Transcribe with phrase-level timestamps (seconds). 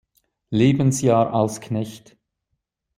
[0.49, 2.17] Lebensjahr als Knecht.